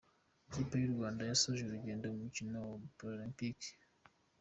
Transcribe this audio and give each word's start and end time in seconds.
Ikipe 0.47 0.73
y’u 0.77 0.93
Rwanda 0.95 1.21
yasoje 1.31 1.61
urugendo 1.63 2.05
mu 2.13 2.17
mikino 2.25 2.59
Paralempike 2.97 3.69